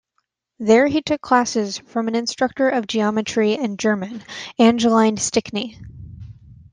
[0.57, 4.23] There he took classes from an instructor of geometry and German,
[4.57, 5.79] Angeline Stickney.